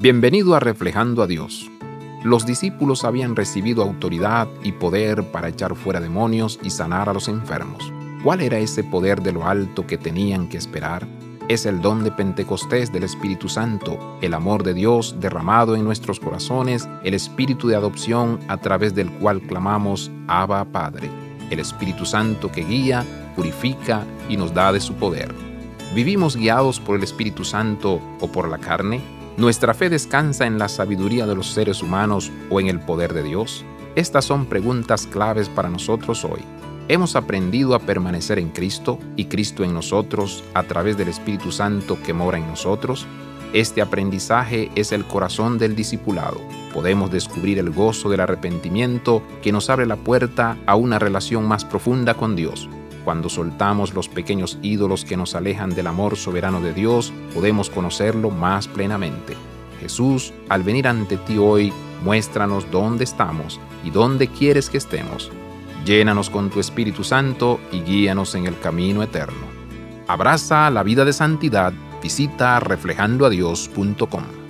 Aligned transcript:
Bienvenido 0.00 0.54
a 0.54 0.60
Reflejando 0.60 1.24
a 1.24 1.26
Dios. 1.26 1.68
Los 2.22 2.46
discípulos 2.46 3.02
habían 3.02 3.34
recibido 3.34 3.82
autoridad 3.82 4.46
y 4.62 4.70
poder 4.70 5.24
para 5.32 5.48
echar 5.48 5.74
fuera 5.74 5.98
demonios 5.98 6.60
y 6.62 6.70
sanar 6.70 7.08
a 7.08 7.12
los 7.12 7.26
enfermos. 7.26 7.92
¿Cuál 8.22 8.42
era 8.42 8.58
ese 8.58 8.84
poder 8.84 9.22
de 9.22 9.32
lo 9.32 9.44
alto 9.44 9.88
que 9.88 9.98
tenían 9.98 10.48
que 10.48 10.56
esperar? 10.56 11.04
Es 11.48 11.66
el 11.66 11.80
don 11.80 12.04
de 12.04 12.12
Pentecostés 12.12 12.92
del 12.92 13.02
Espíritu 13.02 13.48
Santo, 13.48 13.98
el 14.22 14.34
amor 14.34 14.62
de 14.62 14.72
Dios 14.72 15.16
derramado 15.18 15.74
en 15.74 15.82
nuestros 15.82 16.20
corazones, 16.20 16.88
el 17.02 17.14
Espíritu 17.14 17.66
de 17.66 17.74
adopción 17.74 18.38
a 18.46 18.58
través 18.58 18.94
del 18.94 19.10
cual 19.10 19.42
clamamos 19.42 20.12
Abba 20.28 20.64
Padre, 20.66 21.10
el 21.50 21.58
Espíritu 21.58 22.06
Santo 22.06 22.52
que 22.52 22.62
guía, 22.62 23.04
purifica 23.34 24.04
y 24.28 24.36
nos 24.36 24.54
da 24.54 24.70
de 24.70 24.78
su 24.78 24.94
poder. 24.94 25.34
¿Vivimos 25.92 26.36
guiados 26.36 26.78
por 26.78 26.94
el 26.94 27.02
Espíritu 27.02 27.44
Santo 27.44 28.00
o 28.20 28.30
por 28.30 28.48
la 28.48 28.58
carne? 28.58 29.17
¿Nuestra 29.38 29.72
fe 29.72 29.88
descansa 29.88 30.46
en 30.46 30.58
la 30.58 30.68
sabiduría 30.68 31.24
de 31.24 31.36
los 31.36 31.52
seres 31.52 31.80
humanos 31.80 32.32
o 32.50 32.58
en 32.58 32.66
el 32.66 32.80
poder 32.80 33.14
de 33.14 33.22
Dios? 33.22 33.64
Estas 33.94 34.24
son 34.24 34.46
preguntas 34.46 35.06
claves 35.06 35.48
para 35.48 35.70
nosotros 35.70 36.24
hoy. 36.24 36.40
¿Hemos 36.88 37.14
aprendido 37.14 37.76
a 37.76 37.78
permanecer 37.78 38.40
en 38.40 38.48
Cristo 38.48 38.98
y 39.14 39.26
Cristo 39.26 39.62
en 39.62 39.74
nosotros 39.74 40.42
a 40.54 40.64
través 40.64 40.98
del 40.98 41.06
Espíritu 41.06 41.52
Santo 41.52 41.98
que 42.04 42.12
mora 42.12 42.38
en 42.38 42.48
nosotros? 42.48 43.06
Este 43.52 43.80
aprendizaje 43.80 44.72
es 44.74 44.90
el 44.90 45.04
corazón 45.04 45.56
del 45.56 45.76
discipulado. 45.76 46.40
Podemos 46.74 47.12
descubrir 47.12 47.60
el 47.60 47.70
gozo 47.70 48.10
del 48.10 48.18
arrepentimiento 48.18 49.22
que 49.40 49.52
nos 49.52 49.70
abre 49.70 49.86
la 49.86 49.94
puerta 49.94 50.56
a 50.66 50.74
una 50.74 50.98
relación 50.98 51.46
más 51.46 51.64
profunda 51.64 52.14
con 52.14 52.34
Dios 52.34 52.68
cuando 53.08 53.30
soltamos 53.30 53.94
los 53.94 54.06
pequeños 54.06 54.58
ídolos 54.60 55.06
que 55.06 55.16
nos 55.16 55.34
alejan 55.34 55.70
del 55.70 55.86
amor 55.86 56.18
soberano 56.18 56.60
de 56.60 56.74
Dios, 56.74 57.10
podemos 57.32 57.70
conocerlo 57.70 58.28
más 58.28 58.68
plenamente. 58.68 59.34
Jesús, 59.80 60.34
al 60.50 60.62
venir 60.62 60.86
ante 60.86 61.16
ti 61.16 61.38
hoy, 61.38 61.72
muéstranos 62.04 62.70
dónde 62.70 63.04
estamos 63.04 63.60
y 63.82 63.88
dónde 63.88 64.28
quieres 64.28 64.68
que 64.68 64.76
estemos. 64.76 65.32
Llénanos 65.86 66.28
con 66.28 66.50
tu 66.50 66.60
Espíritu 66.60 67.02
Santo 67.02 67.60
y 67.72 67.80
guíanos 67.80 68.34
en 68.34 68.44
el 68.44 68.60
camino 68.60 69.02
eterno. 69.02 69.46
Abraza 70.06 70.68
la 70.68 70.82
vida 70.82 71.06
de 71.06 71.14
santidad. 71.14 71.72
Visita 72.02 72.60
reflejandoadios.com. 72.60 74.47